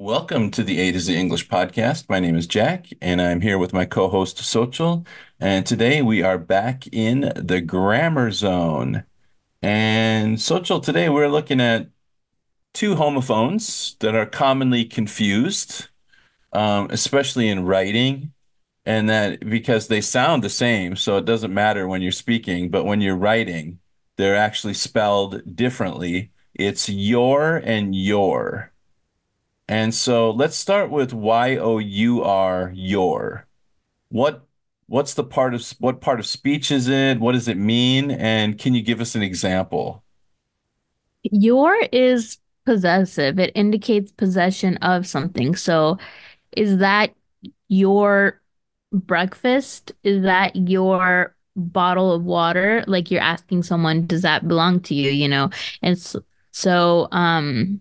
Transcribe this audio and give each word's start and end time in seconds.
Welcome 0.00 0.50
to 0.52 0.64
the 0.64 0.80
A 0.80 0.92
to 0.92 0.98
Z 0.98 1.14
English 1.14 1.46
podcast. 1.48 2.08
My 2.08 2.20
name 2.20 2.34
is 2.34 2.46
Jack, 2.46 2.86
and 3.02 3.20
I'm 3.20 3.42
here 3.42 3.58
with 3.58 3.74
my 3.74 3.84
co 3.84 4.08
host, 4.08 4.38
Xochitl. 4.38 5.06
And 5.38 5.66
today 5.66 6.00
we 6.00 6.22
are 6.22 6.38
back 6.38 6.86
in 6.90 7.30
the 7.36 7.60
grammar 7.60 8.30
zone. 8.30 9.04
And 9.60 10.38
Xochitl, 10.38 10.82
today 10.82 11.10
we're 11.10 11.28
looking 11.28 11.60
at 11.60 11.90
two 12.72 12.94
homophones 12.94 13.96
that 14.00 14.14
are 14.14 14.24
commonly 14.24 14.86
confused, 14.86 15.88
um, 16.54 16.88
especially 16.90 17.50
in 17.50 17.66
writing, 17.66 18.32
and 18.86 19.06
that 19.10 19.46
because 19.50 19.88
they 19.88 20.00
sound 20.00 20.42
the 20.42 20.48
same, 20.48 20.96
so 20.96 21.18
it 21.18 21.26
doesn't 21.26 21.52
matter 21.52 21.86
when 21.86 22.00
you're 22.00 22.10
speaking, 22.10 22.70
but 22.70 22.86
when 22.86 23.02
you're 23.02 23.14
writing, 23.14 23.80
they're 24.16 24.34
actually 24.34 24.72
spelled 24.72 25.54
differently. 25.54 26.32
It's 26.54 26.88
your 26.88 27.58
and 27.58 27.94
your. 27.94 28.72
And 29.70 29.94
so 29.94 30.32
let's 30.32 30.56
start 30.56 30.90
with 30.90 31.12
Y 31.12 31.56
O 31.56 31.78
U 31.78 32.24
R 32.24 32.72
your. 32.74 33.46
What 34.08 34.44
what's 34.88 35.14
the 35.14 35.22
part 35.22 35.54
of 35.54 35.64
what 35.78 36.00
part 36.00 36.18
of 36.18 36.26
speech 36.26 36.72
is 36.72 36.88
it? 36.88 37.20
What 37.20 37.32
does 37.32 37.46
it 37.46 37.56
mean? 37.56 38.10
And 38.10 38.58
can 38.58 38.74
you 38.74 38.82
give 38.82 39.00
us 39.00 39.14
an 39.14 39.22
example? 39.22 40.02
Your 41.22 41.76
is 41.92 42.38
possessive. 42.66 43.38
It 43.38 43.52
indicates 43.54 44.10
possession 44.10 44.76
of 44.78 45.06
something. 45.06 45.54
So 45.54 45.98
is 46.50 46.78
that 46.78 47.14
your 47.68 48.40
breakfast? 48.92 49.92
Is 50.02 50.24
that 50.24 50.56
your 50.56 51.36
bottle 51.54 52.10
of 52.10 52.24
water? 52.24 52.82
Like 52.88 53.12
you're 53.12 53.20
asking 53.20 53.62
someone, 53.62 54.08
does 54.08 54.22
that 54.22 54.48
belong 54.48 54.80
to 54.80 54.96
you, 54.96 55.12
you 55.12 55.28
know? 55.28 55.50
And 55.80 55.96
so, 55.96 56.24
so 56.50 57.06
um 57.12 57.80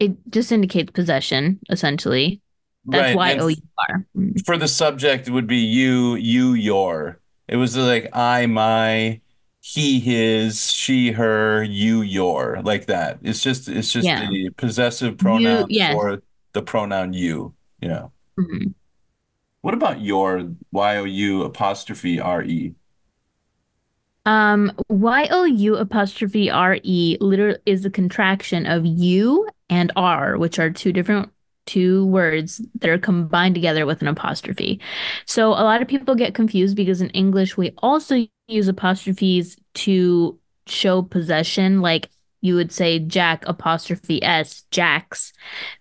it 0.00 0.16
just 0.30 0.50
indicates 0.50 0.90
possession, 0.92 1.60
essentially. 1.70 2.40
That's 2.86 3.14
Right. 3.14 3.16
why 3.16 3.36
O 3.36 3.48
U 3.48 3.56
R. 3.88 4.06
Mm. 4.16 4.44
for 4.46 4.56
the 4.56 4.66
subject, 4.66 5.28
it 5.28 5.30
would 5.32 5.46
be 5.46 5.58
you, 5.58 6.14
you, 6.16 6.54
your. 6.54 7.20
It 7.46 7.56
was 7.56 7.76
like 7.76 8.08
I, 8.14 8.46
my, 8.46 9.20
he, 9.60 10.00
his, 10.00 10.72
she, 10.72 11.12
her, 11.12 11.62
you, 11.62 12.00
your, 12.00 12.60
like 12.64 12.86
that. 12.86 13.18
It's 13.22 13.42
just 13.42 13.68
it's 13.68 13.92
just 13.92 14.06
Yeah. 14.06 14.26
the 14.30 14.50
possessive 14.56 15.10
You, 15.12 15.16
pronoun 15.16 15.66
yes. 15.68 15.92
for 15.94 16.22
the 16.54 16.62
pronoun 16.62 17.12
you, 17.12 17.54
you 17.82 17.88
know. 17.88 18.12
Mhm. 18.38 18.72
What 19.60 19.74
about 19.74 20.00
your 20.00 20.50
Y-O-U 20.72 21.42
apostrophe 21.42 22.18
R-E? 22.18 22.74
Um, 24.30 24.70
Y-O-U 24.88 25.74
apostrophe 25.74 26.50
R-E 26.50 27.16
literally 27.20 27.58
is 27.66 27.84
a 27.84 27.90
contraction 27.90 28.64
of 28.64 28.86
U 28.86 29.48
and 29.68 29.90
R, 29.96 30.38
which 30.38 30.60
are 30.60 30.70
two 30.70 30.92
different 30.92 31.32
two 31.66 32.06
words 32.06 32.62
that 32.78 32.90
are 32.90 32.98
combined 32.98 33.56
together 33.56 33.86
with 33.86 34.02
an 34.02 34.06
apostrophe. 34.06 34.80
So 35.26 35.48
a 35.48 35.66
lot 35.66 35.82
of 35.82 35.88
people 35.88 36.14
get 36.14 36.34
confused 36.34 36.76
because 36.76 37.00
in 37.00 37.10
English 37.10 37.56
we 37.56 37.72
also 37.78 38.24
use 38.46 38.68
apostrophes 38.68 39.56
to 39.74 40.38
show 40.68 41.02
possession, 41.02 41.80
like 41.80 42.08
you 42.40 42.54
would 42.54 42.72
say 42.72 42.98
Jack 42.98 43.44
apostrophe 43.46 44.22
S, 44.22 44.64
Jack's, 44.70 45.32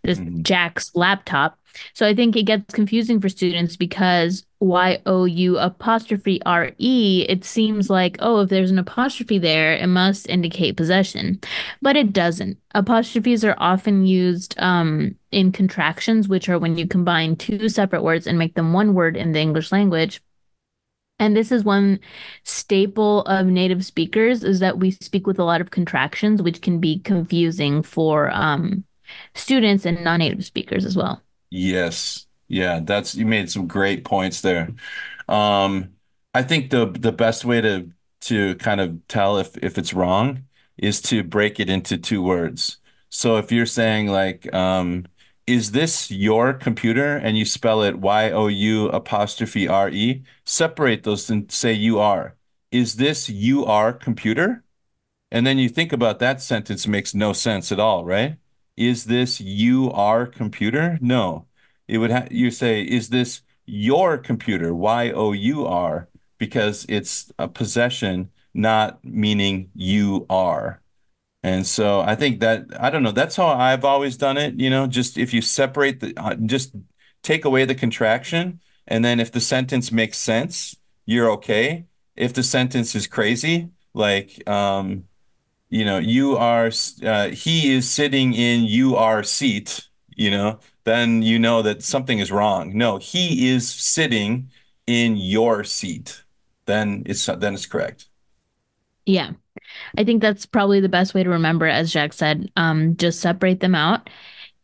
this 0.04 0.20
Mhm. 0.20 0.44
Jack's 0.44 0.92
laptop. 0.96 1.58
So 1.94 2.08
I 2.08 2.14
think 2.16 2.36
it 2.36 2.44
gets 2.44 2.74
confusing 2.74 3.20
for 3.22 3.30
students 3.30 3.78
because 3.78 4.46
Y 4.60 5.00
O 5.06 5.24
U 5.26 5.58
apostrophe 5.58 6.42
R 6.46 6.72
E, 6.80 7.26
it 7.30 7.46
seems 7.46 7.90
like, 7.90 8.18
oh, 8.20 8.42
if 8.42 8.50
there's 8.50 8.72
an 8.72 8.80
apostrophe 8.80 9.38
there, 9.38 9.74
it 9.74 9.88
must 9.88 10.28
indicate 10.28 10.76
possession. 10.76 11.40
But 11.82 11.96
it 11.96 12.12
doesn't. 12.12 12.58
Apostrophes 12.76 13.46
are 13.46 13.56
often 13.58 14.06
used 14.06 14.56
um, 14.60 15.16
in 15.32 15.52
contractions, 15.52 16.28
which 16.28 16.50
are 16.50 16.60
when 16.60 16.78
you 16.78 16.88
combine 16.88 17.36
two 17.36 17.70
separate 17.70 18.04
words 18.04 18.28
and 18.28 18.38
make 18.38 18.56
them 18.56 18.74
one 18.74 18.94
word 18.94 19.16
in 19.16 19.32
the 19.32 19.40
English 19.40 19.72
language. 19.72 20.22
And 21.20 21.36
this 21.36 21.52
is 21.52 21.64
one 21.64 22.00
staple 22.44 23.22
of 23.24 23.46
native 23.46 23.86
speakers 23.86 24.44
is 24.44 24.60
that 24.60 24.80
we 24.80 24.92
speak 24.92 25.28
with 25.28 25.40
a 25.40 25.44
lot 25.44 25.62
of 25.62 25.72
contractions, 25.72 26.42
which 26.42 26.62
can 26.62 26.80
be 26.80 27.00
confusing 27.00 27.84
for 27.84 28.32
um, 28.32 28.86
students 29.36 29.86
and 29.86 30.04
non-native 30.04 30.46
speakers 30.46 30.86
as 30.86 30.96
well. 30.96 31.22
Yes. 31.50 32.26
Yeah, 32.48 32.80
that's 32.84 33.16
you 33.16 33.26
made 33.26 33.52
some 33.52 33.68
great 33.68 34.04
points 34.04 34.42
there. 34.42 34.70
Um, 35.28 35.94
I 36.34 36.42
think 36.44 36.72
the 36.72 36.88
the 36.88 37.12
best 37.12 37.46
way 37.46 37.62
to 37.62 37.92
to 38.22 38.56
kind 38.56 38.82
of 38.82 39.08
tell 39.08 39.38
if 39.38 39.56
if 39.58 39.78
it's 39.78 39.94
wrong 39.94 40.46
is 40.78 41.02
to 41.04 41.24
break 41.24 41.60
it 41.60 41.70
into 41.70 41.98
two 41.98 42.22
words. 42.24 42.78
So 43.10 43.38
if 43.38 43.52
you're 43.52 43.66
saying 43.66 44.08
like, 44.08 44.52
um, 44.54 45.06
is 45.50 45.72
this 45.72 46.12
your 46.12 46.54
computer? 46.54 47.18
And 47.18 47.36
you 47.36 47.44
spell 47.44 47.82
it 47.82 47.98
Y-O-U 47.98 48.90
apostrophe 48.90 49.68
R-E, 49.68 50.22
separate 50.46 51.04
those 51.04 51.28
and 51.32 51.52
say 51.52 51.74
you 51.74 51.98
are. 51.98 52.36
Is 52.72 52.98
this 52.98 53.30
you 53.30 53.66
are 53.66 53.92
computer? 53.92 54.64
And 55.32 55.48
then 55.48 55.58
you 55.58 55.68
think 55.68 55.92
about 55.92 56.20
that 56.20 56.40
sentence 56.40 56.86
makes 56.86 57.16
no 57.16 57.34
sense 57.34 57.72
at 57.72 57.80
all, 57.80 58.06
right? 58.06 58.38
Is 58.78 59.06
this 59.06 59.42
you 59.42 59.92
are 59.92 60.28
computer? 60.28 61.00
No. 61.02 61.48
It 61.88 61.98
would 61.98 62.12
have 62.12 62.32
you 62.32 62.52
say, 62.52 62.84
is 62.84 63.10
this 63.10 63.42
your 63.66 64.20
computer? 64.20 64.76
Y-O-U-R, 64.76 66.10
because 66.38 66.86
it's 66.88 67.32
a 67.40 67.48
possession, 67.48 68.30
not 68.54 69.04
meaning 69.04 69.72
you 69.74 70.28
are. 70.30 70.80
And 71.44 71.66
so 71.66 72.02
I 72.02 72.16
think 72.16 72.42
that 72.42 72.66
I 72.80 72.90
don't 72.90 73.04
know, 73.04 73.12
that's 73.12 73.36
how 73.38 73.48
I've 73.48 73.86
always 73.86 74.18
done 74.18 74.38
it, 74.38 74.60
you 74.60 74.70
know, 74.70 74.88
just 74.88 75.18
if 75.18 75.34
you 75.34 75.42
separate 75.42 76.00
the 76.02 76.14
uh, 76.18 76.36
just 76.36 76.76
take 77.24 77.46
away 77.46 77.66
the 77.66 77.76
contraction, 77.76 78.60
and 78.88 79.06
then 79.06 79.20
if 79.20 79.32
the 79.32 79.40
sentence 79.40 79.92
makes 79.92 80.18
sense, 80.18 80.76
you're 81.06 81.30
okay. 81.32 81.86
If 82.16 82.34
the 82.34 82.44
sentence 82.44 82.96
is 82.96 83.08
crazy, 83.08 83.70
like 83.94 84.48
um 84.50 85.06
you 85.70 85.86
know, 85.86 86.00
you 86.00 86.36
are, 86.38 86.72
uh, 87.04 87.30
he 87.30 87.72
is 87.72 87.90
sitting 87.90 88.34
in 88.34 88.64
your 88.64 89.24
seat, 89.24 89.88
you 90.16 90.32
know, 90.32 90.60
then 90.84 91.22
you 91.22 91.38
know 91.40 91.62
that 91.62 91.84
something 91.84 92.20
is 92.20 92.32
wrong. 92.32 92.76
No, 92.78 92.98
he 92.98 93.50
is 93.50 93.70
sitting 93.70 94.50
in 94.88 95.16
your 95.18 95.64
seat. 95.64 96.24
Then 96.66 97.04
it's 97.06 97.26
then 97.26 97.54
it's 97.54 97.66
correct. 97.66 98.08
Yeah. 99.10 99.32
I 99.98 100.04
think 100.04 100.22
that's 100.22 100.46
probably 100.46 100.80
the 100.80 100.90
best 100.90 101.14
way 101.14 101.24
to 101.24 101.30
remember, 101.30 101.66
as 101.66 101.92
Jack 101.92 102.14
said. 102.14 102.52
Um, 102.56 102.96
just 102.96 103.20
separate 103.20 103.60
them 103.60 103.76
out. 103.76 104.10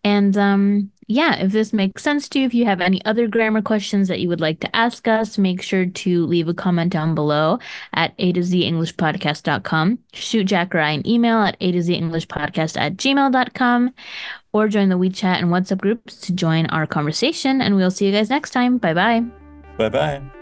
And 0.03 0.37
um, 0.37 0.91
yeah, 1.07 1.35
if 1.37 1.51
this 1.51 1.73
makes 1.73 2.03
sense 2.03 2.29
to 2.29 2.39
you, 2.39 2.45
if 2.45 2.53
you 2.53 2.65
have 2.65 2.79
any 2.79 3.03
other 3.05 3.27
grammar 3.27 3.63
questions 3.63 4.07
that 4.07 4.19
you 4.19 4.29
would 4.29 4.41
like 4.41 4.59
to 4.59 4.75
ask 4.75 5.07
us, 5.07 5.39
make 5.39 5.63
sure 5.63 5.87
to 5.87 6.25
leave 6.27 6.47
a 6.47 6.53
comment 6.53 6.93
down 6.93 7.15
below 7.15 7.57
at 7.93 8.13
a 8.19 8.31
to 8.33 8.43
z 8.43 8.65
english 8.65 8.95
podcast.com. 8.95 9.97
Shoot 10.13 10.45
Jack 10.45 10.75
or 10.75 10.79
I 10.79 10.91
an 10.91 11.07
email 11.07 11.37
at 11.39 11.57
a 11.59 11.71
to 11.71 11.81
z 11.81 11.95
english 11.95 12.27
podcast 12.27 12.79
at 12.79 12.97
gmail.com 12.97 13.93
or 14.53 14.67
join 14.67 14.89
the 14.89 14.97
WeChat 14.97 15.39
and 15.39 15.47
WhatsApp 15.47 15.81
groups 15.81 16.17
to 16.21 16.33
join 16.33 16.67
our 16.67 16.85
conversation. 16.85 17.61
And 17.61 17.75
we'll 17.75 17.91
see 17.91 18.05
you 18.05 18.11
guys 18.11 18.29
next 18.29 18.51
time. 18.51 18.77
Bye 18.77 18.93
bye. 18.93 19.23
Bye 19.77 19.89
bye. 19.89 20.34